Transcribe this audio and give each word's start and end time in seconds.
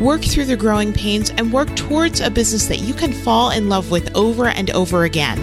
work 0.00 0.22
through 0.22 0.46
the 0.46 0.56
growing 0.56 0.92
pains, 0.92 1.30
and 1.30 1.52
work 1.52 1.74
towards 1.76 2.20
a 2.20 2.30
business 2.30 2.66
that 2.66 2.80
you 2.80 2.94
can 2.94 3.12
fall 3.12 3.50
in 3.50 3.68
love 3.68 3.90
with 3.90 4.14
over 4.16 4.48
and 4.48 4.70
over 4.70 5.04
again. 5.04 5.38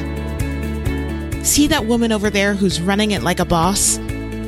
See 1.43 1.67
that 1.67 1.85
woman 1.85 2.11
over 2.11 2.29
there 2.29 2.53
who's 2.53 2.81
running 2.81 3.11
it 3.11 3.23
like 3.23 3.39
a 3.39 3.45
boss? 3.45 3.97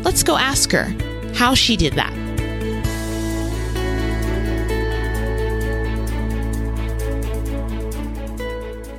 Let's 0.03 0.23
go 0.23 0.35
ask 0.35 0.71
her 0.71 0.94
how 1.34 1.53
she 1.55 1.77
did 1.77 1.94
that. 1.94 2.13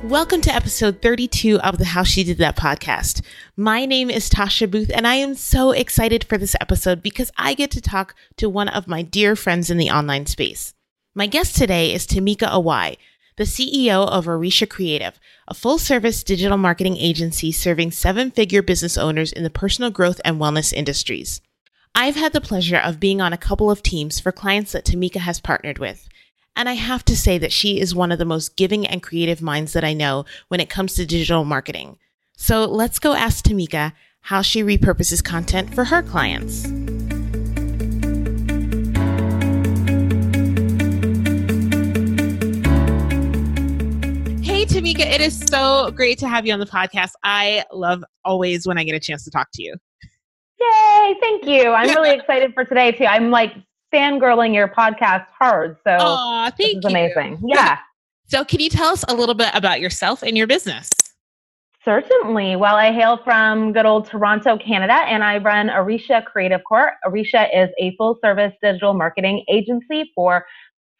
Welcome 0.03 0.41
to 0.41 0.53
episode 0.53 1.01
32 1.01 1.59
of 1.59 1.77
the 1.77 1.85
How 1.85 2.03
She 2.03 2.23
Did 2.23 2.37
That 2.37 2.55
podcast. 2.55 3.21
My 3.57 3.85
name 3.85 4.09
is 4.09 4.29
Tasha 4.29 4.69
Booth, 4.69 4.91
and 4.93 5.05
I 5.05 5.15
am 5.15 5.35
so 5.35 5.71
excited 5.71 6.23
for 6.23 6.37
this 6.37 6.55
episode 6.61 7.01
because 7.01 7.31
I 7.37 7.53
get 7.53 7.71
to 7.71 7.81
talk 7.81 8.15
to 8.37 8.47
one 8.47 8.69
of 8.69 8.87
my 8.87 9.01
dear 9.01 9.35
friends 9.35 9.69
in 9.69 9.77
the 9.77 9.89
online 9.89 10.25
space. 10.25 10.73
My 11.17 11.27
guest 11.27 11.55
today 11.55 11.93
is 11.93 12.05
Tamika 12.05 12.49
Awai, 12.49 12.97
the 13.37 13.45
CEO 13.45 14.05
of 14.05 14.25
Orisha 14.25 14.69
Creative, 14.69 15.17
a 15.47 15.53
full 15.53 15.77
service 15.77 16.25
digital 16.25 16.57
marketing 16.57 16.97
agency 16.97 17.53
serving 17.53 17.91
seven 17.91 18.31
figure 18.31 18.61
business 18.61 18.97
owners 18.97 19.31
in 19.31 19.43
the 19.43 19.49
personal 19.49 19.91
growth 19.91 20.19
and 20.25 20.41
wellness 20.41 20.73
industries. 20.73 21.39
I've 21.95 22.17
had 22.17 22.33
the 22.33 22.41
pleasure 22.41 22.75
of 22.75 22.99
being 22.99 23.21
on 23.21 23.31
a 23.31 23.37
couple 23.37 23.71
of 23.71 23.81
teams 23.81 24.19
for 24.19 24.33
clients 24.33 24.73
that 24.73 24.83
Tamika 24.83 25.19
has 25.21 25.39
partnered 25.39 25.79
with. 25.79 26.09
And 26.53 26.67
I 26.67 26.73
have 26.73 27.05
to 27.05 27.15
say 27.15 27.37
that 27.37 27.53
she 27.53 27.79
is 27.79 27.95
one 27.95 28.11
of 28.11 28.19
the 28.19 28.25
most 28.25 28.57
giving 28.57 28.85
and 28.85 29.01
creative 29.01 29.41
minds 29.41 29.71
that 29.71 29.85
I 29.85 29.93
know 29.93 30.25
when 30.49 30.59
it 30.59 30.69
comes 30.69 30.95
to 30.95 31.05
digital 31.05 31.45
marketing. 31.45 31.97
So 32.35 32.65
let's 32.65 32.99
go 32.99 33.13
ask 33.13 33.45
Tamika 33.45 33.93
how 34.19 34.41
she 34.41 34.63
repurposes 34.63 35.23
content 35.23 35.73
for 35.73 35.85
her 35.85 36.03
clients. 36.03 36.67
Tamika, 44.75 45.09
it 45.09 45.21
is 45.21 45.39
so 45.39 45.89
great 45.91 46.19
to 46.19 46.27
have 46.27 46.45
you 46.45 46.51
on 46.51 46.59
the 46.59 46.65
podcast. 46.65 47.11
I 47.23 47.63
love 47.71 48.03
always 48.25 48.67
when 48.67 48.77
I 48.77 48.83
get 48.83 48.93
a 48.93 48.99
chance 48.99 49.23
to 49.23 49.31
talk 49.31 49.47
to 49.53 49.63
you. 49.63 49.73
Yay, 50.59 51.15
thank 51.21 51.45
you. 51.45 51.71
I'm 51.71 51.87
really 51.95 52.09
excited 52.09 52.53
for 52.53 52.65
today 52.65 52.91
too. 52.91 53.05
I'm 53.05 53.31
like 53.31 53.53
fangirling 53.93 54.53
your 54.53 54.67
podcast 54.67 55.27
hard. 55.39 55.77
So 55.85 55.95
Aw, 55.97 56.49
this 56.49 56.67
thank 56.67 56.77
is 56.79 56.83
you. 56.83 56.89
amazing. 56.89 57.41
Yeah. 57.47 57.77
So, 58.27 58.43
can 58.43 58.59
you 58.59 58.69
tell 58.69 58.87
us 58.87 59.05
a 59.07 59.15
little 59.15 59.33
bit 59.33 59.51
about 59.53 59.79
yourself 59.79 60.23
and 60.23 60.37
your 60.37 60.45
business? 60.45 60.89
Certainly. 61.85 62.57
Well, 62.57 62.75
I 62.75 62.91
hail 62.91 63.17
from 63.23 63.71
good 63.71 63.85
old 63.85 64.09
Toronto, 64.09 64.57
Canada, 64.57 64.95
and 65.07 65.23
I 65.23 65.37
run 65.37 65.69
Orisha 65.69 66.25
Creative 66.25 66.61
Corp. 66.67 66.95
Orisha 67.05 67.47
is 67.55 67.69
a 67.79 67.95
full 67.95 68.19
service 68.21 68.51
digital 68.61 68.93
marketing 68.93 69.45
agency 69.47 70.11
for 70.13 70.45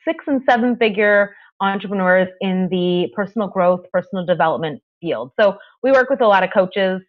six 0.06 0.24
and 0.28 0.42
seven 0.48 0.78
figure 0.78 1.36
entrepreneurs 1.62 2.28
in 2.42 2.68
the 2.70 3.12
personal 3.16 3.48
growth, 3.48 3.82
personal 3.92 4.26
development 4.26 4.82
field. 5.02 5.32
So 5.40 5.58
we 5.84 5.92
work 5.92 6.10
with 6.10 6.22
a 6.22 6.28
lot 6.28 6.44
of 6.44 6.50
coaches, 6.54 7.02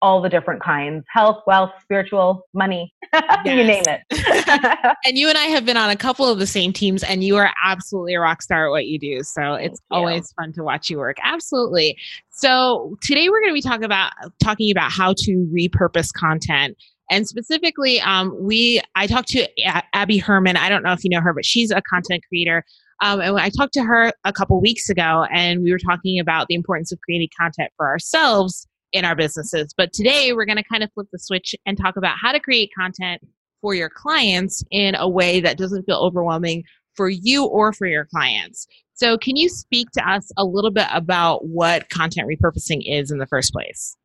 all 0.00 0.20
the 0.20 0.28
different 0.28 0.60
kinds 0.62 1.04
health, 1.08 1.42
wealth, 1.46 1.70
spiritual, 1.80 2.46
money, 2.52 2.92
you 3.44 3.54
name 3.54 3.84
it. 3.86 4.00
And 5.04 5.18
you 5.18 5.28
and 5.28 5.38
I 5.38 5.44
have 5.46 5.64
been 5.64 5.76
on 5.76 5.90
a 5.90 5.96
couple 5.96 6.28
of 6.28 6.38
the 6.38 6.46
same 6.46 6.72
teams, 6.72 7.02
and 7.02 7.24
you 7.24 7.36
are 7.36 7.52
absolutely 7.64 8.14
a 8.14 8.20
rock 8.20 8.42
star 8.42 8.66
at 8.66 8.70
what 8.70 8.86
you 8.86 8.98
do. 8.98 9.22
So 9.22 9.54
it's 9.54 9.80
you. 9.90 9.96
always 9.96 10.32
fun 10.32 10.52
to 10.54 10.62
watch 10.62 10.90
you 10.90 10.98
work. 10.98 11.16
Absolutely. 11.22 11.96
So 12.30 12.96
today 13.02 13.28
we're 13.28 13.40
going 13.40 13.52
to 13.52 13.54
be 13.54 13.62
talking 13.62 13.84
about 13.84 14.12
talking 14.42 14.70
about 14.70 14.92
how 14.92 15.14
to 15.18 15.48
repurpose 15.52 16.12
content. 16.12 16.76
And 17.10 17.26
specifically, 17.26 18.00
um, 18.00 18.36
we 18.40 18.80
I 18.94 19.06
talked 19.06 19.28
to 19.28 19.48
Abby 19.92 20.18
Herman. 20.18 20.56
I 20.56 20.68
don't 20.68 20.82
know 20.82 20.92
if 20.92 21.04
you 21.04 21.10
know 21.10 21.20
her, 21.20 21.34
but 21.34 21.44
she's 21.44 21.70
a 21.70 21.82
content 21.82 22.22
creator. 22.28 22.64
Um, 23.02 23.20
and 23.20 23.36
I 23.36 23.50
talked 23.50 23.74
to 23.74 23.82
her 23.82 24.12
a 24.24 24.32
couple 24.32 24.60
weeks 24.60 24.88
ago, 24.88 25.26
and 25.32 25.62
we 25.62 25.72
were 25.72 25.78
talking 25.78 26.20
about 26.20 26.46
the 26.46 26.54
importance 26.54 26.92
of 26.92 27.00
creating 27.00 27.28
content 27.38 27.70
for 27.76 27.88
ourselves 27.88 28.68
in 28.92 29.04
our 29.04 29.16
businesses. 29.16 29.74
But 29.76 29.92
today 29.92 30.32
we're 30.32 30.44
going 30.44 30.56
to 30.56 30.64
kind 30.64 30.84
of 30.84 30.90
flip 30.94 31.08
the 31.12 31.18
switch 31.18 31.54
and 31.66 31.76
talk 31.76 31.96
about 31.96 32.16
how 32.22 32.30
to 32.30 32.38
create 32.38 32.70
content 32.78 33.20
for 33.60 33.74
your 33.74 33.90
clients 33.90 34.62
in 34.70 34.94
a 34.94 35.08
way 35.08 35.40
that 35.40 35.58
doesn't 35.58 35.84
feel 35.84 35.96
overwhelming 35.96 36.62
for 36.94 37.08
you 37.08 37.44
or 37.44 37.72
for 37.72 37.86
your 37.88 38.04
clients. 38.04 38.68
So, 38.94 39.18
can 39.18 39.34
you 39.34 39.48
speak 39.48 39.90
to 39.92 40.08
us 40.08 40.30
a 40.36 40.44
little 40.44 40.70
bit 40.70 40.86
about 40.92 41.44
what 41.46 41.88
content 41.88 42.28
repurposing 42.28 42.82
is 42.86 43.10
in 43.10 43.18
the 43.18 43.26
first 43.26 43.52
place? 43.52 43.96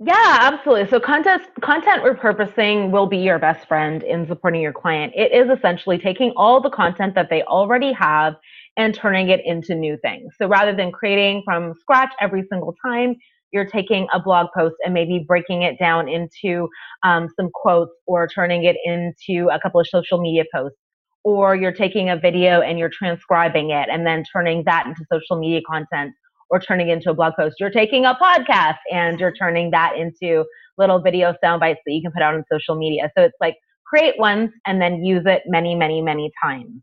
Yeah, 0.00 0.38
absolutely. 0.40 0.88
So 0.90 0.98
content 0.98 1.42
content 1.62 2.02
repurposing 2.02 2.90
will 2.90 3.06
be 3.06 3.18
your 3.18 3.38
best 3.38 3.68
friend 3.68 4.02
in 4.02 4.26
supporting 4.26 4.60
your 4.60 4.72
client. 4.72 5.12
It 5.14 5.32
is 5.32 5.48
essentially 5.56 5.98
taking 5.98 6.32
all 6.36 6.60
the 6.60 6.70
content 6.70 7.14
that 7.14 7.30
they 7.30 7.42
already 7.44 7.92
have 7.92 8.34
and 8.76 8.92
turning 8.92 9.28
it 9.30 9.40
into 9.44 9.74
new 9.74 9.96
things. 10.02 10.34
So 10.36 10.48
rather 10.48 10.74
than 10.74 10.90
creating 10.90 11.42
from 11.44 11.74
scratch 11.80 12.12
every 12.20 12.44
single 12.50 12.74
time, 12.84 13.14
you're 13.52 13.66
taking 13.66 14.08
a 14.12 14.18
blog 14.20 14.48
post 14.56 14.74
and 14.84 14.92
maybe 14.92 15.24
breaking 15.28 15.62
it 15.62 15.78
down 15.78 16.08
into 16.08 16.68
um, 17.04 17.28
some 17.36 17.50
quotes 17.54 17.92
or 18.08 18.26
turning 18.26 18.64
it 18.64 18.76
into 18.84 19.48
a 19.50 19.60
couple 19.60 19.80
of 19.80 19.86
social 19.86 20.20
media 20.20 20.42
posts. 20.52 20.76
Or 21.22 21.54
you're 21.56 21.72
taking 21.72 22.10
a 22.10 22.16
video 22.18 22.60
and 22.60 22.78
you're 22.78 22.90
transcribing 22.90 23.70
it 23.70 23.88
and 23.90 24.04
then 24.06 24.24
turning 24.30 24.64
that 24.66 24.86
into 24.86 25.04
social 25.10 25.38
media 25.38 25.60
content 25.66 26.12
or 26.54 26.60
turning 26.60 26.88
into 26.88 27.10
a 27.10 27.14
blog 27.14 27.32
post. 27.36 27.56
You're 27.58 27.68
taking 27.68 28.04
a 28.04 28.14
podcast 28.14 28.78
and 28.92 29.18
you're 29.18 29.32
turning 29.32 29.72
that 29.72 29.96
into 29.98 30.44
little 30.78 31.00
video 31.00 31.34
sound 31.42 31.58
bites 31.58 31.80
that 31.84 31.92
you 31.92 32.00
can 32.00 32.12
put 32.12 32.22
out 32.22 32.32
on 32.32 32.44
social 32.50 32.76
media. 32.76 33.10
So 33.18 33.24
it's 33.24 33.34
like 33.40 33.56
create 33.84 34.14
once 34.18 34.52
and 34.64 34.80
then 34.80 35.04
use 35.04 35.24
it 35.26 35.42
many, 35.46 35.74
many, 35.74 36.00
many 36.00 36.30
times. 36.40 36.80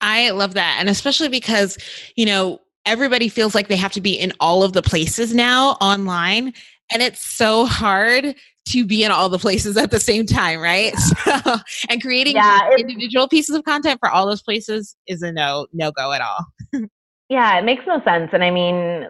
I 0.00 0.30
love 0.30 0.54
that. 0.54 0.78
And 0.80 0.88
especially 0.88 1.28
because, 1.28 1.78
you 2.16 2.26
know, 2.26 2.58
everybody 2.84 3.28
feels 3.28 3.54
like 3.54 3.68
they 3.68 3.76
have 3.76 3.92
to 3.92 4.00
be 4.00 4.12
in 4.12 4.32
all 4.40 4.64
of 4.64 4.72
the 4.72 4.82
places 4.82 5.32
now 5.32 5.76
online. 5.80 6.52
And 6.92 7.00
it's 7.00 7.24
so 7.24 7.64
hard 7.64 8.34
to 8.70 8.84
be 8.84 9.04
in 9.04 9.12
all 9.12 9.28
the 9.28 9.38
places 9.38 9.76
at 9.76 9.92
the 9.92 10.00
same 10.00 10.26
time, 10.26 10.58
right? 10.60 10.94
So, 11.24 11.58
and 11.88 12.02
creating 12.02 12.34
Yeah, 12.34 12.70
individual 12.76 13.28
pieces 13.28 13.54
of 13.54 13.62
content 13.62 14.00
for 14.00 14.10
all 14.10 14.26
those 14.26 14.42
places 14.42 14.96
is 15.06 15.22
a 15.22 15.30
no 15.30 15.68
no 15.72 15.92
go 15.92 16.10
at 16.12 16.20
all. 16.20 16.46
Yeah, 17.32 17.58
it 17.58 17.64
makes 17.64 17.86
no 17.86 17.98
sense. 18.04 18.28
And 18.34 18.44
I 18.44 18.50
mean, 18.50 19.08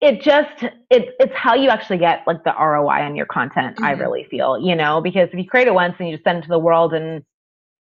it 0.00 0.22
just 0.22 0.62
it, 0.90 1.14
it's 1.20 1.34
how 1.34 1.54
you 1.54 1.68
actually 1.68 1.98
get 1.98 2.22
like 2.26 2.42
the 2.42 2.54
ROI 2.58 3.02
on 3.02 3.14
your 3.16 3.26
content. 3.26 3.76
I 3.82 3.90
Mhm. 3.90 4.00
really 4.00 4.24
feel, 4.30 4.58
you 4.58 4.74
know, 4.74 5.02
because 5.02 5.28
if 5.30 5.38
you 5.38 5.44
create 5.44 5.66
it 5.66 5.74
once 5.74 5.94
and 5.98 6.08
you 6.08 6.14
just 6.16 6.24
send 6.24 6.38
it 6.38 6.42
to 6.42 6.48
the 6.48 6.58
world 6.58 6.94
and 6.94 7.22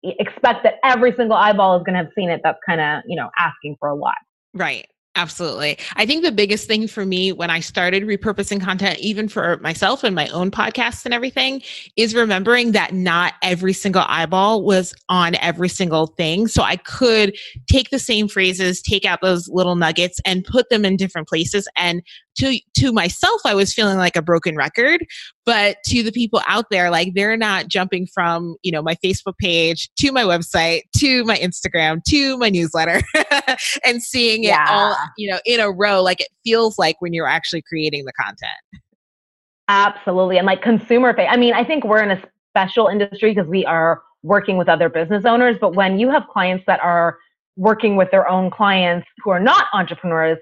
expect 0.03 0.63
that 0.63 0.75
every 0.85 1.13
single 1.17 1.35
eyeball 1.35 1.77
is 1.77 1.83
going 1.83 1.95
to 1.97 2.03
have 2.05 2.13
seen 2.15 2.29
it, 2.29 2.39
that's 2.41 2.59
kind 2.65 2.79
of 2.79 3.03
you 3.05 3.17
know 3.17 3.29
asking 3.37 3.75
for 3.81 3.89
a 3.89 3.95
lot. 3.95 4.15
Right. 4.53 4.87
Absolutely. 5.15 5.77
I 5.95 6.07
think 6.07 6.23
the 6.23 6.31
biggest 6.31 6.67
thing 6.67 6.87
for 6.87 7.05
me 7.05 7.31
when 7.31 7.51
I 7.51 7.59
started 7.59 8.01
repurposing 8.03 8.59
content, 8.59 8.97
even 8.97 9.27
for 9.27 9.57
myself 9.61 10.03
and 10.03 10.15
my 10.15 10.27
own 10.29 10.49
podcasts 10.49 11.05
and 11.05 11.13
everything, 11.13 11.61
is 11.95 12.15
remembering 12.15 12.71
that 12.71 12.93
not 12.95 13.33
every 13.43 13.73
single 13.73 14.05
eyeball 14.07 14.63
was 14.63 14.95
on 15.09 15.35
every 15.35 15.69
single 15.69 16.07
thing. 16.07 16.47
So 16.47 16.63
I 16.63 16.77
could 16.77 17.35
take 17.69 17.91
the 17.91 17.99
same 17.99 18.27
phrases, 18.27 18.81
take 18.81 19.05
out 19.05 19.21
those 19.21 19.47
little 19.49 19.75
nuggets 19.75 20.19
and 20.25 20.43
put 20.43 20.69
them 20.69 20.83
in 20.83 20.97
different 20.97 21.27
places. 21.27 21.67
And 21.77 22.01
to 22.37 22.59
to 22.77 22.91
myself, 22.91 23.41
I 23.45 23.53
was 23.53 23.73
feeling 23.73 23.97
like 23.97 24.15
a 24.15 24.21
broken 24.21 24.55
record. 24.55 25.05
But 25.45 25.77
to 25.87 26.03
the 26.03 26.11
people 26.11 26.41
out 26.47 26.65
there, 26.71 26.89
like 26.89 27.13
they're 27.15 27.37
not 27.37 27.67
jumping 27.67 28.07
from, 28.13 28.55
you 28.63 28.71
know, 28.71 28.81
my 28.81 28.95
Facebook 29.03 29.37
page 29.39 29.89
to 29.99 30.11
my 30.11 30.23
website 30.23 30.81
to 30.97 31.23
my 31.25 31.37
Instagram 31.37 32.01
to 32.09 32.37
my 32.37 32.49
newsletter 32.49 33.01
and 33.85 34.01
seeing 34.01 34.45
it 34.45 34.57
all, 34.69 34.95
you 35.17 35.29
know, 35.29 35.39
in 35.45 35.59
a 35.59 35.71
row 35.71 36.01
like 36.01 36.21
it 36.21 36.29
feels 36.43 36.77
like 36.77 36.95
when 36.99 37.13
you're 37.13 37.27
actually 37.27 37.61
creating 37.61 38.05
the 38.05 38.13
content. 38.13 38.83
Absolutely. 39.67 40.37
And 40.37 40.45
like 40.45 40.61
consumer 40.61 41.13
face. 41.13 41.27
I 41.29 41.37
mean, 41.37 41.53
I 41.53 41.63
think 41.63 41.83
we're 41.83 42.03
in 42.03 42.11
a 42.11 42.21
special 42.51 42.87
industry 42.87 43.33
because 43.33 43.49
we 43.49 43.65
are 43.65 44.01
working 44.21 44.57
with 44.57 44.69
other 44.69 44.89
business 44.89 45.25
owners. 45.25 45.57
But 45.59 45.75
when 45.75 45.99
you 45.99 46.09
have 46.09 46.27
clients 46.27 46.63
that 46.67 46.79
are 46.81 47.17
working 47.55 47.95
with 47.95 48.09
their 48.11 48.27
own 48.27 48.49
clients 48.49 49.07
who 49.23 49.29
are 49.29 49.39
not 49.39 49.65
entrepreneurs, 49.73 50.37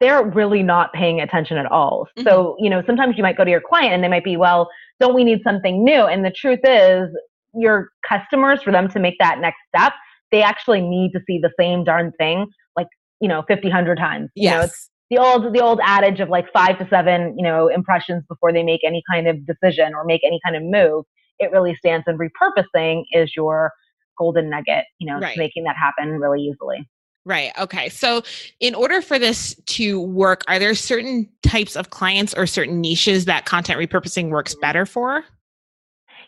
they're 0.00 0.24
really 0.24 0.62
not 0.62 0.92
paying 0.92 1.20
attention 1.20 1.56
at 1.58 1.66
all. 1.66 2.08
So, 2.18 2.24
mm-hmm. 2.24 2.64
you 2.64 2.70
know, 2.70 2.82
sometimes 2.86 3.16
you 3.16 3.22
might 3.22 3.36
go 3.36 3.44
to 3.44 3.50
your 3.50 3.60
client 3.60 3.92
and 3.92 4.02
they 4.02 4.08
might 4.08 4.24
be, 4.24 4.36
well, 4.36 4.68
don't 4.98 5.14
we 5.14 5.24
need 5.24 5.40
something 5.44 5.84
new? 5.84 6.04
And 6.04 6.24
the 6.24 6.30
truth 6.30 6.60
is, 6.64 7.08
your 7.54 7.90
customers, 8.08 8.62
for 8.62 8.72
them 8.72 8.88
to 8.90 9.00
make 9.00 9.16
that 9.18 9.40
next 9.40 9.58
step, 9.74 9.92
they 10.30 10.42
actually 10.42 10.80
need 10.80 11.12
to 11.12 11.20
see 11.26 11.38
the 11.38 11.50
same 11.58 11.84
darn 11.84 12.12
thing 12.18 12.46
like, 12.76 12.86
you 13.20 13.28
know 13.28 13.42
50 13.46 13.68
100 13.68 13.98
times 13.98 14.30
you 14.34 14.44
yes. 14.44 14.54
know 14.54 14.64
it's 14.64 14.90
the 15.10 15.18
old 15.18 15.54
the 15.54 15.60
old 15.60 15.80
adage 15.84 16.20
of 16.20 16.28
like 16.28 16.50
five 16.52 16.78
to 16.78 16.88
seven 16.88 17.34
you 17.36 17.44
know 17.44 17.68
impressions 17.68 18.24
before 18.28 18.52
they 18.52 18.62
make 18.62 18.80
any 18.84 19.02
kind 19.10 19.28
of 19.28 19.36
decision 19.46 19.94
or 19.94 20.04
make 20.04 20.22
any 20.24 20.40
kind 20.44 20.56
of 20.56 20.62
move 20.62 21.04
it 21.38 21.50
really 21.52 21.74
stands 21.74 22.04
and 22.06 22.18
repurposing 22.18 23.04
is 23.12 23.32
your 23.36 23.70
golden 24.18 24.50
nugget 24.50 24.84
you 24.98 25.06
know 25.06 25.18
Right. 25.18 25.36
making 25.36 25.64
that 25.64 25.76
happen 25.76 26.18
really 26.18 26.40
easily 26.40 26.88
Right. 27.30 27.52
Okay. 27.60 27.88
So, 27.90 28.22
in 28.58 28.74
order 28.74 29.00
for 29.00 29.16
this 29.16 29.54
to 29.66 30.00
work, 30.00 30.42
are 30.48 30.58
there 30.58 30.74
certain 30.74 31.28
types 31.44 31.76
of 31.76 31.90
clients 31.90 32.34
or 32.34 32.44
certain 32.44 32.80
niches 32.80 33.26
that 33.26 33.44
content 33.44 33.78
repurposing 33.78 34.30
works 34.30 34.56
better 34.56 34.84
for? 34.84 35.22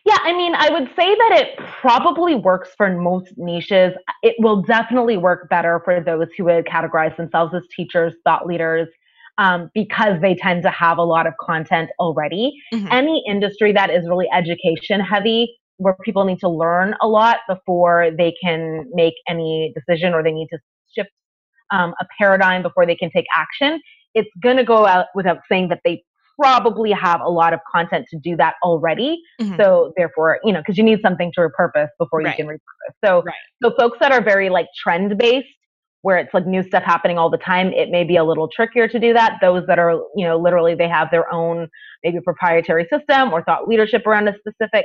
Yeah, 0.05 0.19
I 0.23 0.33
mean, 0.33 0.55
I 0.55 0.71
would 0.71 0.87
say 0.95 1.13
that 1.13 1.41
it 1.43 1.59
probably 1.81 2.37
works 2.37 2.71
for 2.77 2.89
most 2.97 3.33
niches. 3.37 3.95
It 4.23 4.37
will 4.39 4.63
definitely 4.63 5.17
work 5.17 5.49
better 5.49 5.83
for 5.85 6.01
those 6.01 6.29
who 6.39 6.45
would 6.45 6.67
categorize 6.67 7.17
themselves 7.17 7.53
as 7.53 7.63
teachers, 7.75 8.15
thought 8.23 8.47
leaders, 8.47 8.87
um, 9.39 9.73
because 9.75 10.21
they 10.21 10.37
tend 10.37 10.63
to 10.63 10.71
have 10.71 10.99
a 10.99 11.05
lot 11.05 11.27
of 11.27 11.35
content 11.41 11.91
already. 11.99 12.53
Mhm. 12.73 12.93
Any 12.93 13.25
industry 13.29 13.73
that 13.73 13.91
is 13.91 14.09
really 14.09 14.29
education 14.33 15.01
heavy, 15.01 15.53
where 15.79 15.97
people 16.05 16.25
need 16.25 16.39
to 16.39 16.49
learn 16.49 16.95
a 17.03 17.09
lot 17.09 17.39
before 17.49 18.11
they 18.17 18.33
can 18.41 18.89
make 18.95 19.15
any 19.29 19.75
decision 19.75 20.15
or 20.15 20.23
they 20.23 20.31
need 20.31 20.47
to 20.53 20.59
shift 20.97 21.11
um, 21.73 21.95
a 22.01 22.07
paradigm 22.19 22.63
before 22.63 22.87
they 22.87 22.97
can 22.97 23.11
take 23.11 23.25
action, 23.37 23.81
it's 24.15 24.31
going 24.43 24.57
to 24.57 24.65
go 24.65 24.87
out 24.87 25.07
without 25.15 25.39
saying 25.49 25.69
that 25.69 25.81
they 25.85 26.03
probably 26.41 26.91
have 26.91 27.21
a 27.21 27.29
lot 27.31 27.53
of 27.53 27.61
content 27.73 28.07
to 28.11 28.19
do 28.19 28.37
that 28.37 28.55
already. 28.63 29.21
Mhm. 29.41 29.57
So 29.57 29.93
therefore, 29.97 30.39
you 30.45 30.53
know, 30.53 30.61
because 30.61 30.77
you 30.77 30.85
need 30.85 31.01
something 31.03 31.31
to 31.35 31.41
repurpose 31.41 31.89
before 31.99 32.21
you 32.21 32.27
Right. 32.29 32.37
can 32.37 32.47
repurpose. 32.47 32.95
So, 33.05 33.23
Right. 33.23 33.35
so 33.63 33.71
folks 33.79 33.99
that 34.01 34.13
are 34.13 34.23
very 34.23 34.49
like 34.49 34.67
trend 34.83 35.17
based, 35.19 35.47
where 36.03 36.19
it's 36.19 36.35
like 36.35 36.47
new 36.47 36.63
stuff 36.65 36.83
happening 36.83 37.17
all 37.17 37.31
the 37.31 37.39
time, 37.39 37.73
it 37.73 37.91
may 37.91 38.03
be 38.03 38.17
a 38.17 38.25
little 38.25 38.49
trickier 38.49 38.89
to 38.89 38.99
do 38.99 39.13
that. 39.13 39.39
Those 39.41 39.65
that 39.67 39.79
are, 39.79 39.93
you 40.17 40.27
know, 40.27 40.37
literally 40.37 40.75
they 40.75 40.89
have 40.89 41.11
their 41.13 41.33
own 41.33 41.69
maybe 42.03 42.19
proprietary 42.21 42.89
system 42.93 43.33
or 43.33 43.45
thought 43.45 43.69
leadership 43.69 44.05
around 44.07 44.27
a 44.27 44.35
specific 44.39 44.85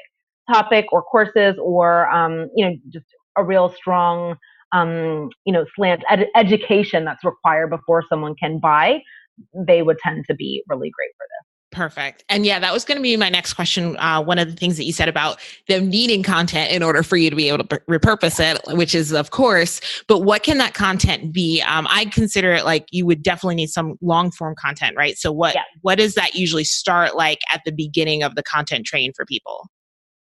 topic 0.51 0.85
or 0.91 1.01
courses 1.01 1.55
or, 1.59 2.07
um, 2.09 2.49
you 2.55 2.65
know, 2.65 2.75
just 2.89 3.05
a 3.35 3.43
real 3.43 3.69
strong, 3.69 4.35
um, 4.73 5.29
you 5.45 5.53
know, 5.53 5.65
slant 5.75 6.03
ed- 6.09 6.27
education 6.35 7.05
that's 7.05 7.23
required 7.23 7.69
before 7.69 8.03
someone 8.09 8.35
can 8.35 8.59
buy. 8.59 9.01
They 9.53 9.81
would 9.81 9.97
tend 9.99 10.25
to 10.29 10.35
be 10.35 10.63
really 10.67 10.89
great 10.89 11.11
for 11.17 11.23
this. 11.23 11.47
Perfect. 11.69 12.23
And 12.29 12.45
yeah, 12.45 12.59
that 12.59 12.73
was 12.73 12.85
going 12.85 12.95
to 12.95 13.03
be 13.03 13.15
my 13.17 13.29
next 13.29 13.53
question. 13.53 13.97
Uh, 13.97 14.23
one 14.23 14.39
of 14.39 14.47
the 14.49 14.55
things 14.55 14.77
that 14.77 14.85
you 14.85 14.93
said 14.93 15.09
about 15.09 15.39
them 15.67 15.89
needing 15.89 16.23
content 16.23 16.71
in 16.71 16.81
order 16.81 17.03
for 17.03 17.17
you 17.17 17.29
to 17.29 17.35
be 17.35 17.49
able 17.49 17.63
to 17.65 17.81
repurpose 17.89 18.39
it, 18.39 18.59
which 18.75 18.95
is 18.95 19.11
of 19.11 19.31
course, 19.31 19.81
but 20.07 20.19
what 20.19 20.43
can 20.43 20.57
that 20.59 20.73
content 20.73 21.33
be? 21.33 21.61
Um, 21.61 21.85
I 21.89 22.05
consider 22.05 22.53
it 22.53 22.63
like 22.63 22.87
you 22.91 23.05
would 23.05 23.21
definitely 23.21 23.55
need 23.55 23.69
some 23.69 23.95
long 24.01 24.31
form 24.31 24.55
content, 24.57 24.95
right? 24.95 25.17
So 25.17 25.31
what, 25.31 25.55
Yeah. 25.55 25.63
what 25.81 25.97
does 25.97 26.15
that 26.15 26.35
usually 26.35 26.63
start 26.63 27.15
like 27.15 27.39
at 27.53 27.61
the 27.65 27.71
beginning 27.71 28.23
of 28.23 28.35
the 28.35 28.43
content 28.43 28.85
train 28.85 29.11
for 29.13 29.25
people? 29.25 29.67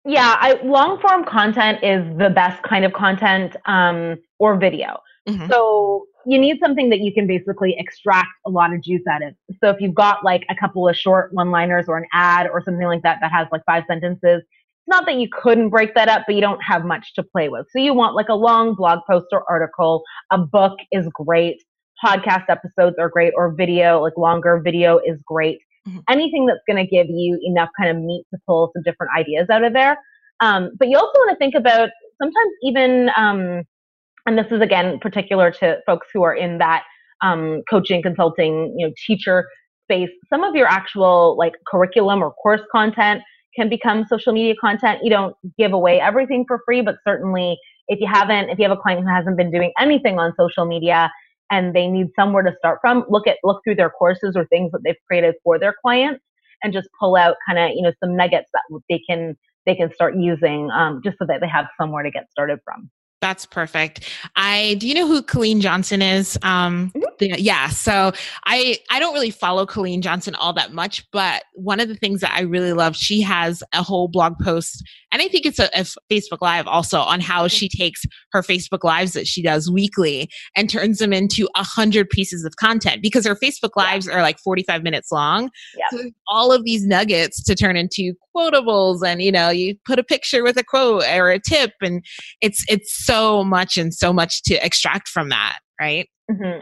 Yeah, 0.03 0.35
I, 0.39 0.59
long 0.63 0.99
form 0.99 1.23
content 1.25 1.83
is 1.83 2.03
the 2.17 2.29
best 2.29 2.61
kind 2.63 2.85
of 2.85 2.93
content 2.93 3.55
um, 3.65 4.17
or 4.39 4.57
video. 4.57 4.99
Mhm. 5.29 5.47
So 5.49 6.05
you 6.25 6.39
need 6.39 6.59
something 6.59 6.89
that 6.89 6.99
you 6.99 7.13
can 7.13 7.27
basically 7.27 7.75
extract 7.77 8.29
a 8.45 8.49
lot 8.49 8.73
of 8.73 8.81
juice 8.81 9.05
out 9.09 9.23
of. 9.23 9.33
So 9.63 9.69
if 9.69 9.79
you've 9.79 9.93
got 9.95 10.23
like 10.23 10.43
a 10.49 10.55
couple 10.55 10.87
of 10.87 10.95
short 10.95 11.33
one 11.33 11.51
liners 11.51 11.85
or 11.87 11.97
an 11.97 12.05
ad 12.13 12.47
or 12.51 12.61
something 12.63 12.87
like 12.87 13.01
that 13.03 13.19
that 13.21 13.31
has 13.31 13.47
like 13.51 13.61
five 13.65 13.83
sentences, 13.87 14.41
it's 14.41 14.87
not 14.87 15.05
that 15.05 15.15
you 15.15 15.27
couldn't 15.31 15.69
break 15.69 15.93
that 15.95 16.07
up, 16.07 16.23
but 16.25 16.35
you 16.35 16.41
don't 16.41 16.61
have 16.63 16.83
much 16.85 17.13
to 17.15 17.23
play 17.23 17.49
with. 17.49 17.67
So 17.71 17.79
you 17.79 17.93
want 17.93 18.15
like 18.15 18.29
a 18.29 18.35
long 18.35 18.75
blog 18.75 18.99
post 19.09 19.27
or 19.31 19.43
article. 19.49 20.03
A 20.31 20.39
book 20.39 20.77
is 20.91 21.07
great. 21.13 21.61
Podcast 22.03 22.45
episodes 22.49 22.95
are 22.99 23.09
great 23.09 23.33
or 23.35 23.53
video, 23.53 24.01
like 24.01 24.17
longer 24.17 24.59
video 24.63 24.99
is 25.05 25.19
great. 25.25 25.59
Mhm. 25.87 26.03
Anything 26.09 26.45
that's 26.45 26.61
going 26.67 26.77
to 26.83 26.89
give 26.89 27.07
you 27.09 27.39
enough 27.43 27.69
kind 27.79 27.89
of 27.95 28.03
meat 28.03 28.25
to 28.33 28.39
pull 28.47 28.71
some 28.73 28.83
different 28.83 29.11
ideas 29.17 29.49
out 29.49 29.63
of 29.63 29.73
there. 29.73 29.97
Um, 30.41 30.71
but 30.77 30.87
you 30.89 30.97
also 30.97 31.11
want 31.15 31.31
to 31.31 31.37
think 31.37 31.55
about 31.55 31.89
sometimes 32.21 32.51
even, 32.63 33.09
um, 33.15 33.63
and 34.25 34.37
this 34.37 34.51
is 34.51 34.61
again 34.61 34.99
particular 34.99 35.51
to 35.51 35.79
folks 35.85 36.07
who 36.13 36.23
are 36.23 36.35
in 36.35 36.57
that 36.59 36.83
um, 37.21 37.61
coaching, 37.69 38.01
consulting, 38.01 38.73
you 38.77 38.87
know, 38.87 38.93
teacher 39.05 39.47
space. 39.83 40.09
Some 40.29 40.43
of 40.43 40.55
your 40.55 40.67
actual 40.67 41.35
like 41.37 41.53
curriculum 41.67 42.23
or 42.23 42.31
course 42.33 42.61
content 42.71 43.21
can 43.55 43.69
become 43.69 44.05
social 44.07 44.33
media 44.33 44.55
content. 44.61 44.99
You 45.03 45.09
don't 45.09 45.35
give 45.57 45.73
away 45.73 45.99
everything 45.99 46.45
for 46.47 46.61
free, 46.65 46.81
but 46.81 46.95
certainly 47.07 47.57
if 47.87 47.99
you 47.99 48.07
haven't, 48.07 48.49
if 48.49 48.57
you 48.59 48.63
have 48.67 48.77
a 48.77 48.81
client 48.81 49.01
who 49.01 49.09
hasn't 49.09 49.37
been 49.37 49.51
doing 49.51 49.71
anything 49.79 50.19
on 50.19 50.33
social 50.39 50.65
media 50.65 51.11
and 51.51 51.75
they 51.75 51.87
need 51.87 52.07
somewhere 52.15 52.41
to 52.41 52.53
start 52.57 52.79
from, 52.81 53.03
look 53.09 53.27
at 53.27 53.37
look 53.43 53.61
through 53.63 53.75
their 53.75 53.89
courses 53.91 54.35
or 54.35 54.45
things 54.45 54.71
that 54.71 54.79
they've 54.83 54.95
created 55.07 55.35
for 55.43 55.59
their 55.59 55.75
clients 55.81 56.23
and 56.63 56.73
just 56.73 56.87
pull 56.99 57.15
out 57.15 57.35
kind 57.47 57.59
of 57.59 57.75
you 57.75 57.83
know 57.83 57.91
some 58.03 58.15
nuggets 58.15 58.49
that 58.53 58.81
they 58.89 58.99
can 59.07 59.37
they 59.65 59.75
can 59.75 59.93
start 59.93 60.15
using 60.15 60.71
um, 60.71 61.01
just 61.03 61.17
so 61.19 61.25
that 61.27 61.41
they 61.41 61.47
have 61.47 61.67
somewhere 61.79 62.01
to 62.01 62.09
get 62.09 62.31
started 62.31 62.59
from. 62.63 62.89
That's 63.21 63.45
perfect. 63.45 64.09
I 64.35 64.75
do 64.79 64.87
you 64.87 64.95
know 64.95 65.07
who 65.07 65.21
Colleen 65.21 65.61
Johnson 65.61 66.01
is? 66.01 66.39
Um, 66.41 66.91
the- 67.19 67.39
yeah. 67.39 67.69
So 67.69 68.11
I 68.45 68.79
I 68.89 68.99
don't 68.99 69.13
really 69.13 69.29
follow 69.29 69.67
Colleen 69.67 70.01
Johnson 70.01 70.33
all 70.35 70.53
that 70.53 70.73
much, 70.73 71.05
but 71.11 71.43
one 71.53 71.79
of 71.79 71.87
the 71.87 71.95
things 71.95 72.21
that 72.21 72.33
I 72.35 72.41
really 72.41 72.73
love, 72.73 72.95
she 72.95 73.21
has 73.21 73.61
a 73.73 73.83
whole 73.83 74.07
blog 74.07 74.39
post, 74.39 74.83
and 75.11 75.21
I 75.21 75.27
think 75.27 75.45
it's 75.45 75.59
a, 75.59 75.69
a 75.73 75.85
Facebook 76.11 76.41
Live 76.41 76.67
also 76.67 76.99
on 76.99 77.19
how 77.21 77.47
she 77.47 77.67
takes 77.67 78.03
her 78.31 78.41
Facebook 78.41 78.83
Lives 78.83 79.13
that 79.13 79.27
she 79.27 79.41
does 79.41 79.69
weekly 79.69 80.29
and 80.55 80.69
turns 80.69 80.99
them 80.99 81.13
into 81.13 81.47
a 81.55 81.63
hundred 81.63 82.09
pieces 82.09 82.45
of 82.45 82.55
content 82.55 83.01
because 83.01 83.25
her 83.25 83.35
Facebook 83.35 83.71
Lives 83.75 84.07
are 84.07 84.21
like 84.21 84.39
forty 84.39 84.63
five 84.63 84.83
minutes 84.83 85.11
long. 85.11 85.49
Yeah. 85.77 85.97
So 85.97 86.09
all 86.27 86.51
of 86.51 86.63
these 86.63 86.85
nuggets 86.85 87.43
to 87.43 87.55
turn 87.55 87.75
into 87.75 88.13
quotables, 88.35 89.05
and 89.05 89.21
you 89.21 89.31
know 89.31 89.49
you 89.49 89.75
put 89.85 89.99
a 89.99 90.03
picture 90.03 90.43
with 90.43 90.57
a 90.57 90.63
quote 90.63 91.03
or 91.03 91.29
a 91.29 91.39
tip, 91.39 91.71
and 91.81 92.03
it's 92.41 92.63
it's 92.69 93.05
so 93.05 93.43
much 93.43 93.77
and 93.77 93.93
so 93.93 94.13
much 94.13 94.43
to 94.43 94.55
extract 94.65 95.07
from 95.07 95.29
that, 95.29 95.59
right? 95.79 96.07
hmm 96.29 96.59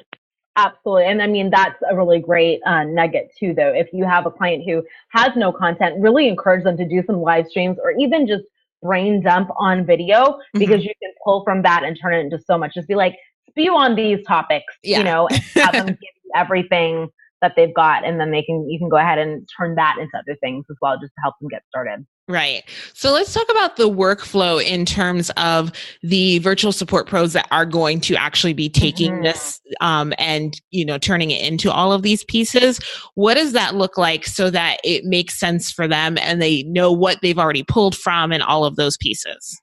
Absolutely. 0.65 1.06
And 1.06 1.21
I 1.21 1.27
mean, 1.27 1.50
that's 1.50 1.81
a 1.89 1.95
really 1.95 2.19
great 2.19 2.59
uh, 2.65 2.83
nugget 2.83 3.31
too, 3.39 3.53
though. 3.53 3.73
If 3.73 3.88
you 3.94 4.03
have 4.06 4.25
a 4.25 4.31
client 4.31 4.63
who 4.65 4.83
has 5.09 5.31
no 5.35 5.51
content, 5.51 5.95
really 6.00 6.27
encourage 6.27 6.63
them 6.63 6.75
to 6.77 6.88
do 6.88 7.01
some 7.06 7.21
live 7.21 7.47
streams 7.47 7.77
or 7.83 7.91
even 7.91 8.27
just 8.27 8.44
brain 8.81 9.21
dump 9.21 9.50
on 9.57 9.85
video 9.85 10.39
because 10.53 10.83
you 10.83 10.94
can 11.01 11.11
pull 11.23 11.44
from 11.44 11.61
that 11.63 11.83
and 11.83 11.97
turn 12.01 12.13
it 12.13 12.19
into 12.19 12.39
so 12.45 12.57
much. 12.57 12.74
Just 12.74 12.88
be 12.88 12.95
like, 12.95 13.15
spew 13.50 13.75
on 13.75 13.95
these 13.95 14.19
topics, 14.25 14.74
Yeah. 14.84 15.00
you 15.00 15.03
know, 15.03 15.27
and 15.27 15.41
have 15.55 15.74
them 15.74 15.86
give 15.88 15.98
you 16.01 16.31
everything 16.36 17.10
that 17.41 17.53
they've 17.55 17.74
got. 17.74 18.05
And 18.05 18.19
then 18.19 18.31
they 18.31 18.43
can, 18.43 18.69
you 18.69 18.77
can 18.79 18.89
go 18.89 18.98
ahead 18.98 19.17
and 19.17 19.48
turn 19.58 19.75
that 19.75 19.98
into 20.00 20.17
other 20.17 20.38
things 20.41 20.65
as 20.69 20.77
well, 20.81 20.98
just 21.00 21.13
to 21.13 21.22
help 21.22 21.36
them 21.39 21.50
get 21.50 21.62
started. 21.69 22.05
Right. 22.27 22.63
So 22.93 23.12
let's 23.12 23.34
talk 23.34 23.50
about 23.50 23.77
the 23.77 23.89
workflow 23.89 24.63
in 24.63 24.86
terms 24.86 25.31
of 25.31 25.72
the 26.03 26.38
virtual 26.39 26.72
support 26.72 27.08
pros 27.08 27.34
that 27.34 27.48
are 27.50 27.65
going 27.65 28.01
to 28.01 28.15
actually 28.15 28.53
be 28.53 28.69
taking 28.69 29.13
Mhm. 29.13 29.24
this 29.24 29.60
um, 29.81 30.13
and 30.19 30.53
you 30.69 30.86
know 30.86 31.00
turning 31.00 31.31
it 31.31 31.41
into 31.41 31.72
all 31.72 31.91
of 31.91 32.03
these 32.03 32.24
pieces. 32.25 32.79
What 33.15 33.34
does 33.34 33.53
that 33.53 33.74
look 33.74 33.98
like 33.98 34.27
so 34.27 34.51
that 34.51 34.77
it 34.84 35.05
makes 35.05 35.39
sense 35.39 35.72
for 35.72 35.88
them 35.88 36.19
and 36.19 36.39
they 36.39 36.62
know 36.63 36.91
what 36.91 37.17
they've 37.24 37.39
already 37.39 37.63
pulled 37.63 37.96
from 37.98 38.31
and 38.31 38.43
all 38.43 38.63
of 38.63 38.75
those 38.75 38.96
pieces? 38.98 39.60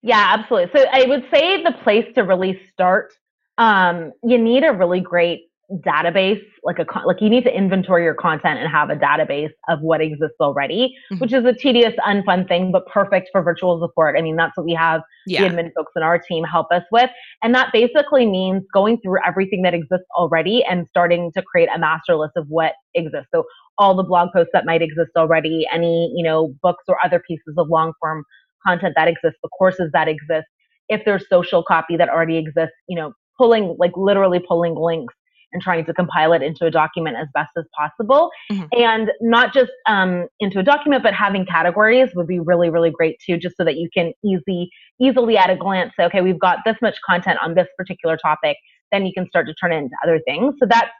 Yeah, 0.00 0.36
absolutely. 0.38 0.78
So 0.78 0.86
I 0.92 1.04
would 1.04 1.26
say 1.34 1.64
the 1.64 1.72
place 1.82 2.06
to 2.14 2.22
really 2.22 2.60
start, 2.72 3.12
um, 3.58 4.12
you 4.22 4.38
need 4.38 4.62
a 4.62 4.72
really 4.72 5.00
great 5.00 5.47
database, 5.86 6.42
like 6.64 6.78
a 6.78 6.86
like 7.04 7.20
you 7.20 7.28
need 7.28 7.44
to 7.44 7.54
inventory 7.54 8.02
your 8.02 8.14
content 8.14 8.58
and 8.58 8.70
have 8.70 8.88
a 8.88 8.96
database 8.96 9.50
of 9.68 9.80
what 9.82 10.00
exists 10.00 10.36
already, 10.40 10.94
Mhm. 11.12 11.20
which 11.20 11.32
is 11.32 11.44
a 11.44 11.52
tedious, 11.52 11.94
unfun 12.06 12.48
thing, 12.48 12.72
but 12.72 12.86
perfect 12.86 13.28
for 13.32 13.42
virtual 13.42 13.78
support. 13.78 14.16
I 14.18 14.22
mean, 14.22 14.34
that's 14.36 14.56
what 14.56 14.64
we 14.64 14.72
have 14.72 15.02
Yeah. 15.26 15.46
the 15.46 15.54
admin 15.54 15.70
folks 15.74 15.92
in 15.94 16.02
our 16.02 16.18
team 16.18 16.42
help 16.44 16.68
us 16.72 16.84
with. 16.90 17.10
And 17.42 17.54
that 17.54 17.70
basically 17.72 18.26
means 18.26 18.64
going 18.72 18.98
through 19.02 19.18
everything 19.26 19.60
that 19.62 19.74
exists 19.74 20.06
already 20.16 20.64
and 20.64 20.86
starting 20.88 21.30
to 21.32 21.42
create 21.42 21.68
a 21.74 21.78
master 21.78 22.16
list 22.16 22.32
of 22.36 22.46
what 22.48 22.72
exists. 22.94 23.28
So 23.34 23.44
all 23.76 23.94
the 23.94 24.02
blog 24.04 24.30
posts 24.32 24.50
that 24.54 24.64
might 24.64 24.80
exist 24.80 25.10
already, 25.16 25.66
any, 25.70 26.10
you 26.16 26.24
know, 26.24 26.54
books 26.62 26.84
or 26.88 26.96
other 27.04 27.20
pieces 27.28 27.54
of 27.58 27.68
long 27.68 27.92
form 28.00 28.24
content 28.66 28.94
that 28.96 29.06
exists, 29.08 29.38
the 29.42 29.50
courses 29.50 29.90
that 29.92 30.08
exist, 30.08 30.48
if 30.88 31.04
there's 31.04 31.28
social 31.28 31.62
copy 31.62 31.96
that 31.98 32.08
already 32.08 32.38
exists, 32.38 32.74
you 32.88 32.96
know, 32.96 33.12
pulling, 33.36 33.76
like 33.78 33.92
literally 33.96 34.40
pulling 34.40 34.74
links 34.74 35.14
and 35.52 35.62
trying 35.62 35.84
to 35.84 35.94
compile 35.94 36.32
it 36.32 36.42
into 36.42 36.66
a 36.66 36.70
document 36.70 37.16
as 37.16 37.26
best 37.34 37.50
as 37.56 37.64
possible. 37.76 38.30
Mhm. 38.52 38.68
And 38.72 39.10
not 39.20 39.54
just 39.54 39.70
um, 39.86 40.26
into 40.40 40.58
a 40.58 40.62
document, 40.62 41.02
but 41.02 41.14
having 41.14 41.46
categories 41.46 42.10
would 42.14 42.26
be 42.26 42.40
really, 42.40 42.70
really 42.70 42.90
great 42.90 43.18
too, 43.24 43.38
just 43.38 43.56
so 43.56 43.64
that 43.64 43.76
you 43.76 43.88
can 43.94 44.12
easy, 44.24 44.70
easily 45.00 45.38
at 45.38 45.50
a 45.50 45.56
glance 45.56 45.92
say, 45.98 46.04
okay, 46.04 46.20
we've 46.20 46.38
got 46.38 46.58
this 46.64 46.76
much 46.82 46.96
content 47.08 47.38
on 47.42 47.54
this 47.54 47.68
particular 47.76 48.16
topic. 48.16 48.56
Then 48.92 49.06
you 49.06 49.12
can 49.12 49.26
start 49.28 49.46
to 49.46 49.54
turn 49.54 49.72
it 49.72 49.76
into 49.76 49.96
other 50.04 50.20
things. 50.26 50.54
So 50.60 50.66
that's 50.68 50.90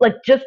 like 0.00 0.14
just 0.24 0.44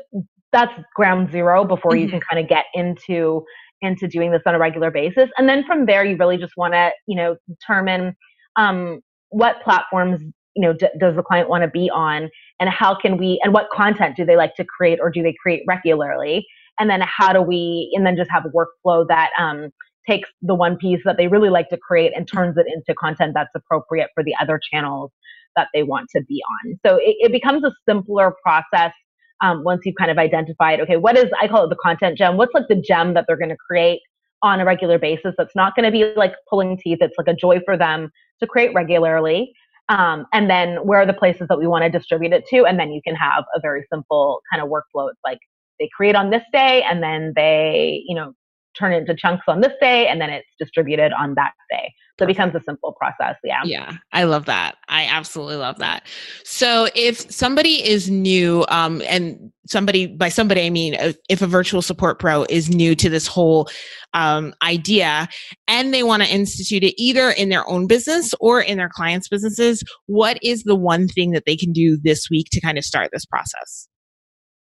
that's 0.51 0.73
ground 0.95 1.31
zero 1.31 1.63
before 1.63 1.95
you 1.95 2.07
Mhm. 2.07 2.11
can 2.11 2.19
kind 2.29 2.43
of 2.43 2.49
get 2.49 2.65
into 2.73 3.45
into 3.81 4.07
doing 4.07 4.31
this 4.31 4.41
on 4.45 4.53
a 4.53 4.59
regular 4.59 4.91
basis. 4.91 5.29
And 5.37 5.49
then 5.49 5.63
from 5.65 5.87
there, 5.87 6.05
you 6.05 6.15
really 6.15 6.37
just 6.37 6.53
want 6.55 6.73
to, 6.73 6.91
you 7.07 7.15
know, 7.15 7.35
determine 7.47 8.15
um, 8.55 9.01
what 9.29 9.61
platforms 9.63 10.21
you 10.55 10.61
know, 10.61 10.73
d- 10.73 10.87
does 10.99 11.15
the 11.15 11.23
client 11.23 11.49
want 11.49 11.63
to 11.63 11.69
be 11.69 11.89
on 11.89 12.29
and 12.59 12.69
how 12.69 12.95
can 12.95 13.17
we, 13.17 13.39
and 13.43 13.53
what 13.53 13.69
content 13.71 14.15
do 14.15 14.25
they 14.25 14.35
like 14.35 14.55
to 14.55 14.65
create 14.65 14.99
or 15.01 15.09
do 15.09 15.23
they 15.23 15.35
create 15.41 15.63
regularly? 15.67 16.45
And 16.79 16.89
then 16.89 17.01
how 17.01 17.33
do 17.33 17.41
we, 17.41 17.91
and 17.95 18.05
then 18.05 18.15
just 18.15 18.31
have 18.31 18.45
a 18.45 18.49
workflow 18.49 19.05
that, 19.07 19.29
um, 19.37 19.69
takes 20.09 20.29
the 20.41 20.55
one 20.55 20.77
piece 20.77 20.99
that 21.05 21.17
they 21.17 21.27
really 21.27 21.49
like 21.49 21.69
to 21.69 21.77
create 21.77 22.11
and 22.15 22.27
turns 22.27 22.57
it 22.57 22.65
into 22.67 22.95
content 22.95 23.33
that's 23.35 23.53
appropriate 23.53 24.09
for 24.15 24.23
the 24.23 24.33
other 24.41 24.59
channels 24.71 25.11
that 25.55 25.67
they 25.73 25.83
want 25.83 26.09
to 26.15 26.23
be 26.27 26.41
on. 26.63 26.79
So 26.85 26.95
it, 26.95 27.15
it 27.19 27.31
becomes 27.31 27.63
a 27.63 27.71
simpler 27.87 28.33
process 28.43 28.93
um, 29.41 29.63
once 29.63 29.81
you've 29.85 29.95
kind 29.99 30.11
of 30.11 30.17
identified, 30.17 30.79
okay, 30.81 30.97
what 30.97 31.17
is, 31.17 31.25
I 31.39 31.47
call 31.47 31.65
it 31.65 31.69
the 31.69 31.75
content 31.75 32.17
gem. 32.17 32.37
What's 32.37 32.53
like 32.53 32.67
the 32.67 32.75
gem 32.75 33.13
that 33.13 33.25
they're 33.27 33.37
going 33.37 33.49
to 33.49 33.57
create 33.57 33.99
on 34.43 34.59
a 34.59 34.65
regular 34.65 34.97
basis 34.97 35.33
that's 35.37 35.55
not 35.55 35.75
going 35.75 35.85
to 35.85 35.91
be 35.91 36.13
like 36.15 36.33
pulling 36.49 36.77
teeth. 36.77 36.97
It's 37.01 37.15
like 37.17 37.27
a 37.27 37.35
joy 37.35 37.59
for 37.65 37.77
them 37.77 38.09
to 38.39 38.47
create 38.47 38.71
regularly. 38.73 39.53
Um, 39.89 40.25
and 40.31 40.49
then 40.49 40.77
where 40.85 41.01
are 41.01 41.05
the 41.05 41.13
places 41.13 41.47
that 41.49 41.59
we 41.59 41.67
want 41.67 41.83
to 41.83 41.89
distribute 41.89 42.33
it 42.33 42.45
to? 42.49 42.65
And 42.65 42.79
then 42.79 42.91
you 42.91 43.01
can 43.05 43.15
have 43.15 43.43
a 43.55 43.59
very 43.59 43.85
simple 43.91 44.41
kind 44.51 44.63
of 44.63 44.69
workflow. 44.69 45.09
It's 45.09 45.19
like 45.23 45.39
they 45.79 45.89
create 45.95 46.15
on 46.15 46.29
this 46.29 46.43
day 46.53 46.83
and 46.83 47.03
then 47.03 47.33
they, 47.35 48.03
you 48.07 48.15
know, 48.15 48.33
turn 48.77 48.93
it 48.93 48.97
into 48.97 49.15
chunks 49.15 49.43
on 49.47 49.61
this 49.61 49.73
day 49.81 50.07
and 50.07 50.21
then 50.21 50.29
it's 50.29 50.47
distributed 50.59 51.11
on 51.13 51.35
that 51.35 51.51
day. 51.69 51.93
So 52.19 52.25
it 52.25 52.27
becomes 52.27 52.53
a 52.53 52.61
simple 52.61 52.93
process. 52.93 53.35
Yeah. 53.43 53.61
Yeah. 53.63 53.97
I 54.11 54.25
love 54.25 54.45
that. 54.45 54.75
I 54.87 55.05
absolutely 55.05 55.55
love 55.55 55.79
that. 55.79 56.05
So 56.43 56.87
if 56.93 57.19
somebody 57.31 57.83
is 57.83 58.09
new, 58.09 58.65
um, 58.69 59.01
and 59.07 59.51
somebody, 59.67 60.05
by 60.05 60.29
somebody, 60.29 60.61
I 60.61 60.69
mean, 60.69 60.95
uh, 60.95 61.13
if 61.29 61.41
a 61.41 61.47
virtual 61.47 61.81
support 61.81 62.19
pro 62.19 62.45
is 62.49 62.69
new 62.69 62.93
to 62.95 63.09
this 63.09 63.25
whole 63.25 63.69
um, 64.13 64.53
idea 64.61 65.27
and 65.67 65.93
they 65.93 66.03
want 66.03 66.23
to 66.23 66.29
institute 66.29 66.83
it 66.83 66.93
either 67.01 67.31
in 67.31 67.49
their 67.49 67.67
own 67.67 67.87
business 67.87 68.33
or 68.39 68.61
in 68.61 68.77
their 68.77 68.89
clients' 68.89 69.27
businesses, 69.27 69.83
what 70.05 70.37
is 70.43 70.63
the 70.63 70.75
one 70.75 71.07
thing 71.07 71.31
that 71.31 71.43
they 71.45 71.55
can 71.55 71.71
do 71.71 71.97
this 72.03 72.29
week 72.29 72.47
to 72.51 72.61
kind 72.61 72.77
of 72.77 72.83
start 72.83 73.09
this 73.11 73.25
process? 73.25 73.87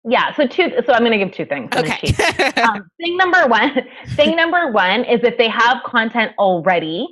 Yeah, 0.06 0.34
so 0.36 0.46
two. 0.46 0.72
So 0.86 0.94
I'm 0.94 1.02
going 1.02 1.18
to 1.18 1.18
give 1.18 1.32
two 1.32 1.46
things. 1.46 1.70
Okay. 1.76 2.14
um, 2.62 2.86
thing 3.00 3.18
number 3.18 3.48
one. 3.48 3.88
Thing 4.16 4.36
number 4.36 4.72
one 4.72 5.06
is 5.06 5.22
if 5.24 5.38
they 5.38 5.48
have 5.48 5.78
content 5.86 6.34
already, 6.38 7.08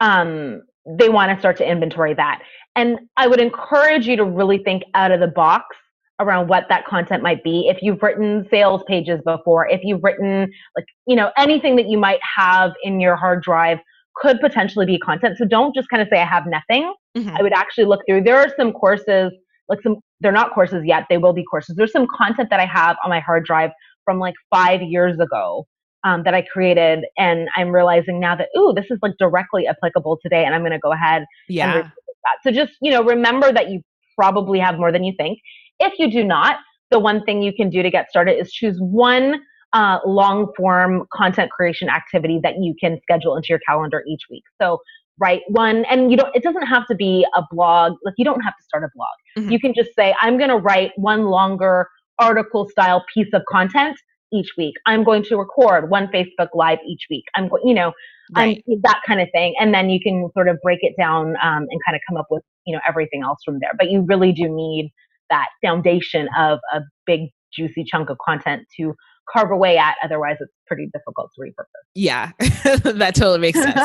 um, 0.00 0.62
they 0.86 1.10
want 1.10 1.30
to 1.32 1.38
start 1.38 1.58
to 1.58 1.70
inventory 1.70 2.14
that. 2.14 2.42
And 2.76 2.98
I 3.16 3.26
would 3.26 3.40
encourage 3.40 4.06
you 4.06 4.16
to 4.16 4.24
really 4.24 4.58
think 4.58 4.84
out 4.94 5.10
of 5.10 5.20
the 5.20 5.28
box 5.28 5.76
around 6.18 6.48
what 6.48 6.66
that 6.68 6.86
content 6.86 7.22
might 7.22 7.42
be. 7.44 7.66
If 7.68 7.78
you've 7.82 8.02
written 8.02 8.46
sales 8.50 8.82
pages 8.86 9.20
before, 9.24 9.68
if 9.68 9.80
you've 9.82 10.02
written 10.02 10.50
like 10.76 10.86
you 11.06 11.16
know 11.16 11.30
anything 11.36 11.76
that 11.76 11.88
you 11.88 11.98
might 11.98 12.20
have 12.38 12.72
in 12.82 13.00
your 13.00 13.16
hard 13.16 13.42
drive 13.42 13.78
could 14.16 14.40
potentially 14.40 14.86
be 14.86 14.98
content. 14.98 15.36
So 15.38 15.44
don't 15.44 15.74
just 15.74 15.88
kind 15.88 16.02
of 16.02 16.08
say 16.12 16.20
I 16.20 16.26
have 16.26 16.44
nothing. 16.46 16.92
Mm-hmm. 17.16 17.36
I 17.36 17.42
would 17.42 17.52
actually 17.52 17.84
look 17.84 18.00
through. 18.08 18.22
There 18.22 18.36
are 18.36 18.52
some 18.56 18.72
courses 18.72 19.32
like 19.68 19.80
some 19.82 19.96
they're 20.20 20.32
not 20.32 20.52
courses 20.54 20.82
yet 20.84 21.06
they 21.08 21.18
will 21.18 21.32
be 21.32 21.44
courses. 21.44 21.76
There's 21.76 21.92
some 21.92 22.06
content 22.16 22.50
that 22.50 22.60
i 22.60 22.66
have 22.66 22.96
on 23.04 23.10
my 23.10 23.20
hard 23.20 23.44
drive 23.44 23.70
from 24.04 24.18
like 24.18 24.34
five 24.50 24.82
years 24.82 25.18
ago 25.18 25.66
um, 26.04 26.22
that 26.24 26.34
i 26.34 26.42
created 26.42 27.04
and 27.18 27.48
i'm 27.56 27.70
realizing 27.70 28.18
now 28.20 28.34
that 28.34 28.48
ooh 28.56 28.72
this 28.74 28.86
is 28.90 28.98
like 29.02 29.12
directly 29.18 29.66
applicable 29.66 30.18
today 30.22 30.44
and 30.44 30.54
i'm 30.54 30.62
going 30.62 30.72
to 30.72 30.78
go 30.78 30.92
ahead 30.92 31.24
yeah. 31.48 31.90
so 32.42 32.50
just 32.50 32.72
you 32.80 32.90
know 32.90 33.04
remember 33.04 33.52
that 33.52 33.70
you 33.70 33.82
probably 34.20 34.58
have 34.58 34.76
more 34.78 34.92
than 34.92 35.02
you 35.02 35.14
think. 35.16 35.38
If 35.78 35.98
you 35.98 36.10
do 36.10 36.22
not 36.22 36.58
the 36.90 36.98
one 36.98 37.24
thing 37.24 37.40
you 37.40 37.52
can 37.54 37.70
do 37.70 37.82
to 37.82 37.90
get 37.90 38.10
started 38.10 38.32
is 38.38 38.52
choose 38.52 38.76
one 38.80 39.40
uh, 39.72 39.98
long 40.04 40.52
form 40.56 41.06
content 41.12 41.50
creation 41.50 41.88
activity 41.88 42.40
that 42.42 42.54
you 42.60 42.74
can 42.78 42.98
schedule 43.02 43.36
into 43.36 43.46
your 43.48 43.60
calendar 43.66 44.02
each 44.08 44.22
week. 44.28 44.42
So 44.60 44.78
write 45.20 45.42
one 45.48 45.84
and 45.90 46.10
you 46.10 46.16
don't 46.16 46.34
it 46.34 46.42
doesn't 46.42 46.66
have 46.66 46.86
to 46.86 46.94
be 46.94 47.26
a 47.36 47.42
blog 47.50 47.92
like 48.04 48.14
you 48.16 48.24
don't 48.24 48.40
have 48.40 48.56
to 48.56 48.62
start 48.64 48.84
a 48.84 48.88
blog 48.94 49.08
mm-hmm. 49.38 49.52
you 49.52 49.60
can 49.60 49.72
just 49.74 49.90
say 49.94 50.14
i'm 50.20 50.38
going 50.38 50.50
to 50.50 50.56
write 50.56 50.92
one 50.96 51.24
longer 51.26 51.86
article 52.18 52.68
style 52.68 53.04
piece 53.12 53.28
of 53.32 53.42
content 53.48 53.96
each 54.32 54.52
week 54.56 54.74
i'm 54.86 55.04
going 55.04 55.22
to 55.22 55.36
record 55.36 55.90
one 55.90 56.08
facebook 56.08 56.48
live 56.54 56.78
each 56.86 57.06
week 57.10 57.24
i'm 57.36 57.48
going 57.48 57.62
you 57.64 57.74
know 57.74 57.92
right. 58.34 58.64
that 58.82 59.00
kind 59.06 59.20
of 59.20 59.28
thing 59.32 59.54
and 59.60 59.74
then 59.74 59.90
you 59.90 60.00
can 60.00 60.28
sort 60.34 60.48
of 60.48 60.56
break 60.62 60.78
it 60.82 60.94
down 60.98 61.34
um, 61.42 61.66
and 61.68 61.80
kind 61.86 61.94
of 61.94 62.00
come 62.08 62.16
up 62.16 62.26
with 62.30 62.42
you 62.66 62.74
know 62.74 62.80
everything 62.88 63.22
else 63.22 63.38
from 63.44 63.58
there 63.60 63.72
but 63.78 63.90
you 63.90 64.04
really 64.08 64.32
do 64.32 64.48
need 64.48 64.90
that 65.28 65.46
foundation 65.62 66.28
of 66.38 66.58
a 66.72 66.80
big 67.06 67.30
juicy 67.52 67.84
chunk 67.84 68.10
of 68.10 68.16
content 68.24 68.62
to 68.76 68.94
carve 69.32 69.50
away 69.50 69.76
at. 69.76 69.96
Otherwise, 70.02 70.36
it's 70.40 70.52
pretty 70.66 70.88
difficult 70.92 71.30
to 71.34 71.40
repurpose. 71.40 71.64
Yeah, 71.94 72.32
that 72.38 73.14
totally 73.14 73.38
makes 73.38 73.60
sense. 73.60 73.76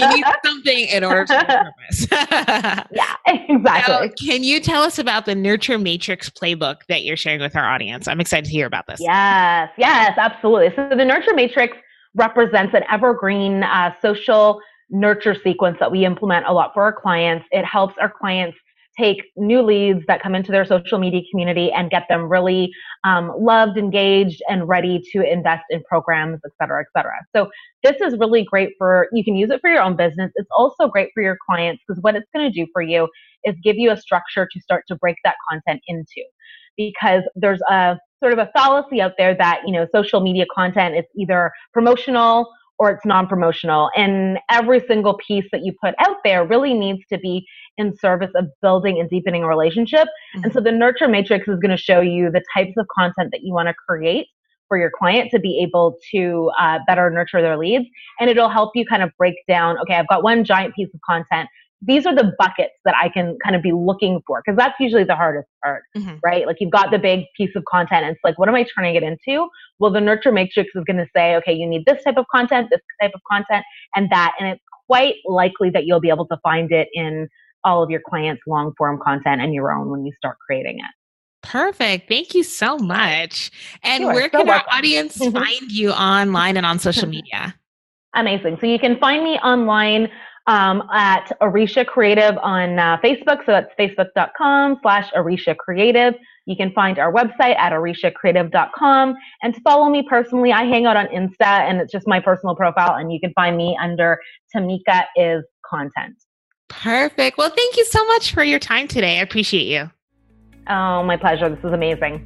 you 0.00 0.16
need 0.16 0.24
something 0.44 0.86
in 0.86 1.04
order 1.04 1.24
to 1.26 1.34
repurpose. 1.34 2.86
yeah, 2.92 3.14
exactly. 3.26 4.08
Now, 4.08 4.12
can 4.18 4.44
you 4.44 4.60
tell 4.60 4.82
us 4.82 4.98
about 4.98 5.26
the 5.26 5.34
Nurture 5.34 5.78
Matrix 5.78 6.30
playbook 6.30 6.78
that 6.88 7.04
you're 7.04 7.16
sharing 7.16 7.40
with 7.40 7.56
our 7.56 7.68
audience? 7.68 8.08
I'm 8.08 8.20
excited 8.20 8.44
to 8.46 8.50
hear 8.50 8.66
about 8.66 8.86
this. 8.86 9.00
Yes, 9.00 9.70
yes, 9.76 10.16
absolutely. 10.18 10.74
So 10.76 10.88
the 10.88 11.04
Nurture 11.04 11.34
Matrix 11.34 11.76
represents 12.14 12.74
an 12.74 12.82
evergreen 12.90 13.62
uh, 13.62 13.92
social 14.00 14.60
nurture 14.90 15.36
sequence 15.44 15.76
that 15.80 15.90
we 15.90 16.04
implement 16.04 16.46
a 16.46 16.52
lot 16.52 16.72
for 16.72 16.82
our 16.82 16.92
clients. 16.92 17.46
It 17.50 17.64
helps 17.64 17.94
our 18.00 18.10
clients 18.10 18.56
take 18.98 19.22
new 19.36 19.62
leads 19.62 20.04
that 20.08 20.20
come 20.22 20.34
into 20.34 20.50
their 20.50 20.64
social 20.64 20.98
media 20.98 21.22
community 21.30 21.70
and 21.70 21.90
get 21.90 22.04
them 22.08 22.28
really 22.28 22.70
um, 23.04 23.32
loved, 23.38 23.78
engaged, 23.78 24.42
and 24.48 24.68
ready 24.68 25.00
to 25.12 25.22
invest 25.22 25.64
in 25.70 25.82
programs, 25.84 26.40
et 26.44 26.50
cetera, 26.60 26.80
et 26.80 26.86
cetera. 26.96 27.14
So 27.34 27.48
this 27.84 28.00
is 28.00 28.18
really 28.18 28.44
great 28.44 28.70
for, 28.76 29.08
you 29.12 29.22
can 29.22 29.36
use 29.36 29.50
it 29.50 29.60
for 29.60 29.70
your 29.70 29.82
own 29.82 29.94
business. 29.94 30.32
It's 30.34 30.50
also 30.56 30.88
great 30.88 31.10
for 31.14 31.22
your 31.22 31.38
clients 31.48 31.82
because 31.86 32.02
what 32.02 32.16
it's 32.16 32.28
going 32.34 32.50
to 32.50 32.52
do 32.52 32.66
for 32.72 32.82
you 32.82 33.08
is 33.44 33.54
give 33.62 33.76
you 33.76 33.92
a 33.92 33.96
structure 33.96 34.48
to 34.50 34.60
start 34.60 34.84
to 34.88 34.96
break 34.96 35.16
that 35.24 35.36
content 35.48 35.80
into. 35.86 36.24
Because 36.76 37.22
there's 37.34 37.60
a 37.70 37.98
sort 38.20 38.32
of 38.32 38.38
a 38.38 38.50
fallacy 38.56 39.00
out 39.00 39.12
there 39.18 39.34
that, 39.36 39.62
you 39.66 39.72
know, 39.72 39.86
social 39.92 40.20
media 40.20 40.44
content 40.52 40.96
is 40.96 41.04
either 41.16 41.52
promotional 41.72 42.52
or 42.78 42.90
it's 42.90 43.04
non-promotional. 43.04 43.90
And 43.96 44.38
every 44.50 44.80
single 44.86 45.18
piece 45.26 45.46
that 45.52 45.64
you 45.64 45.72
put 45.82 45.94
out 45.98 46.16
there 46.24 46.46
really 46.46 46.74
needs 46.74 47.00
to 47.10 47.18
be 47.18 47.46
in 47.76 47.96
service 47.96 48.30
of 48.36 48.46
building 48.62 48.98
and 49.00 49.08
deepening 49.08 49.42
a 49.42 49.48
relationship. 49.48 50.08
Mm-hmm. 50.08 50.44
and 50.44 50.52
so 50.52 50.60
the 50.60 50.72
nurture 50.72 51.08
matrix 51.08 51.48
is 51.48 51.58
going 51.58 51.70
to 51.70 51.82
show 51.82 52.00
you 52.00 52.30
the 52.30 52.42
types 52.54 52.72
of 52.76 52.86
content 52.96 53.30
that 53.32 53.40
you 53.42 53.52
want 53.52 53.68
to 53.68 53.74
create 53.74 54.26
for 54.68 54.78
your 54.78 54.90
client 54.96 55.30
to 55.30 55.38
be 55.38 55.60
able 55.62 55.96
to 56.10 56.50
uh, 56.58 56.78
better 56.86 57.10
nurture 57.10 57.40
their 57.40 57.56
leads. 57.56 57.86
And 58.20 58.28
it'll 58.28 58.50
help 58.50 58.72
you 58.74 58.84
kind 58.84 59.02
of 59.02 59.10
break 59.16 59.36
down 59.48 59.78
okay 59.78 59.94
i've 59.94 60.08
got 60.08 60.22
one 60.22 60.44
giant 60.44 60.74
piece 60.74 60.88
of 60.94 61.00
content 61.08 61.48
these 61.80 62.06
are 62.06 62.14
the 62.14 62.32
buckets 62.38 62.74
that 62.84 62.94
I 63.00 63.08
can 63.08 63.36
kind 63.42 63.54
of 63.54 63.62
be 63.62 63.72
looking 63.72 64.20
for 64.26 64.42
because 64.44 64.56
that's 64.56 64.74
usually 64.80 65.04
the 65.04 65.14
hardest 65.14 65.48
part, 65.62 65.84
mm-hmm. 65.96 66.16
right? 66.24 66.46
Like 66.46 66.56
you've 66.60 66.72
got 66.72 66.90
the 66.90 66.98
big 66.98 67.24
piece 67.36 67.50
of 67.54 67.64
content 67.70 68.04
and 68.04 68.12
it's 68.12 68.20
like, 68.24 68.38
what 68.38 68.48
am 68.48 68.54
I 68.56 68.66
turning 68.74 68.96
it 68.96 69.02
into? 69.02 69.48
Well, 69.78 69.92
the 69.92 70.00
nurture 70.00 70.32
matrix 70.32 70.70
is 70.74 70.82
going 70.84 70.96
to 70.96 71.06
say, 71.14 71.36
okay, 71.36 71.52
you 71.52 71.68
need 71.68 71.84
this 71.86 72.02
type 72.02 72.16
of 72.16 72.26
content, 72.34 72.68
this 72.70 72.80
type 73.00 73.12
of 73.14 73.20
content, 73.30 73.64
and 73.94 74.10
that. 74.10 74.34
And 74.40 74.48
it's 74.48 74.62
quite 74.88 75.16
likely 75.24 75.70
that 75.70 75.84
you'll 75.86 76.00
be 76.00 76.10
able 76.10 76.26
to 76.26 76.36
find 76.42 76.72
it 76.72 76.88
in 76.94 77.28
all 77.64 77.82
of 77.82 77.90
your 77.90 78.00
clients' 78.08 78.42
long 78.46 78.72
form 78.76 78.98
content 79.04 79.40
and 79.40 79.54
your 79.54 79.72
own 79.72 79.88
when 79.90 80.04
you 80.04 80.12
start 80.16 80.36
creating 80.46 80.78
it. 80.78 80.94
Perfect. 81.42 82.08
Thank 82.08 82.34
you 82.34 82.42
so 82.42 82.76
much. 82.78 83.52
And 83.84 84.02
sure, 84.02 84.12
where 84.12 84.28
can 84.28 84.46
so 84.46 84.52
our 84.52 84.64
audience 84.72 85.18
mm-hmm. 85.18 85.36
find 85.36 85.70
you 85.70 85.90
online 85.92 86.56
and 86.56 86.66
on 86.66 86.80
social 86.80 87.08
media? 87.08 87.54
Amazing. 88.14 88.58
So 88.60 88.66
you 88.66 88.78
can 88.78 88.98
find 88.98 89.22
me 89.22 89.38
online 89.38 90.08
um, 90.48 90.82
at 90.92 91.30
Orisha 91.42 91.86
Creative 91.86 92.36
on 92.38 92.78
uh, 92.78 92.96
Facebook. 93.04 93.44
So 93.44 93.52
that's 93.52 93.72
facebook.com 93.78 94.78
slash 94.82 95.10
Orisha 95.12 95.56
Creative. 95.56 96.14
You 96.46 96.56
can 96.56 96.72
find 96.72 96.98
our 96.98 97.12
website 97.12 97.56
at 97.56 97.72
orishacreative.com. 97.72 99.14
And 99.42 99.54
to 99.54 99.60
follow 99.60 99.90
me 99.90 100.02
personally, 100.08 100.50
I 100.50 100.64
hang 100.64 100.86
out 100.86 100.96
on 100.96 101.06
Insta 101.08 101.42
and 101.42 101.80
it's 101.80 101.92
just 101.92 102.08
my 102.08 102.18
personal 102.18 102.56
profile. 102.56 102.94
And 102.94 103.12
you 103.12 103.20
can 103.20 103.32
find 103.34 103.56
me 103.56 103.78
under 103.80 104.18
Tamika 104.54 105.04
is 105.14 105.44
content. 105.68 106.16
Perfect. 106.68 107.36
Well, 107.36 107.50
thank 107.50 107.76
you 107.76 107.84
so 107.84 108.04
much 108.06 108.32
for 108.32 108.42
your 108.42 108.58
time 108.58 108.88
today. 108.88 109.18
I 109.18 109.22
appreciate 109.22 109.66
you. 109.66 109.90
Oh, 110.68 111.02
my 111.02 111.18
pleasure. 111.18 111.50
This 111.50 111.62
is 111.62 111.72
amazing. 111.72 112.24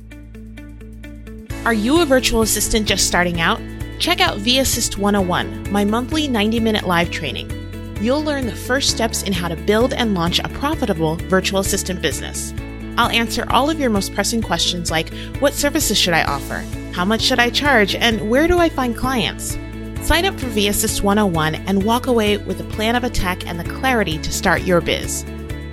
Are 1.65 1.75
you 1.75 2.01
a 2.01 2.07
virtual 2.07 2.43
assistant 2.43 2.87
just 2.87 3.07
starting 3.07 3.41
out? 3.41 3.61
Check 3.99 4.21
out 4.21 4.39
VAssist 4.39 4.99
101, 4.99 5.71
my 5.73 5.85
monthly 5.85 6.29
90 6.29 6.61
minute 6.61 6.87
live 6.87 7.11
training 7.11 7.62
you'll 8.03 8.23
learn 8.23 8.47
the 8.47 8.55
first 8.55 8.91
steps 8.91 9.23
in 9.23 9.33
how 9.33 9.49
to 9.49 9.55
build 9.55 9.95
and 9.95 10.15
launch 10.15 10.41
a 10.41 10.49
profitable 10.49 11.17
virtual 11.29 11.61
assistant 11.61 12.03
business. 12.03 12.53
I'll 12.99 13.11
answer 13.11 13.47
all 13.49 13.71
of 13.71 13.79
your 13.79 13.91
most 13.91 14.15
pressing 14.15 14.43
questions 14.43 14.91
like 14.91 15.13
what 15.39 15.55
services 15.55 15.97
should 15.97 16.13
I 16.13 16.25
offer? 16.25 16.65
How 16.93 17.05
much 17.05 17.23
should 17.23 17.39
I 17.39 17.51
charge? 17.51 17.95
And 17.95 18.29
where 18.29 18.49
do 18.49 18.59
I 18.59 18.69
find 18.69 18.97
clients? 18.97 19.57
Sign 20.03 20.25
up 20.25 20.39
for 20.39 20.47
VAssist 20.47 21.03
101 21.03 21.55
and 21.55 21.85
walk 21.85 22.09
away 22.09 22.37
with 22.39 22.61
a 22.61 22.65
plan 22.65 22.97
of 22.97 23.05
attack 23.05 23.47
and 23.47 23.59
the 23.59 23.73
clarity 23.79 24.19
to 24.19 24.33
start 24.33 24.63
your 24.63 24.81
biz. 24.81 25.23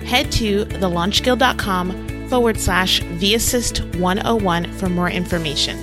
Head 0.04 0.30
to 0.32 0.64
thelaunchguild.com 0.66 2.28
forward 2.28 2.58
slash 2.58 3.00
VAssist 3.00 3.96
101 3.96 4.72
for 4.74 4.88
more 4.88 5.10
information. 5.10 5.78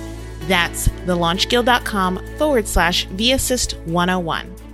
That's 0.48 0.88
thelaunchguild.com 0.88 2.36
forward 2.38 2.66
slash 2.66 3.06
VAssist 3.08 3.78
101. 3.86 4.67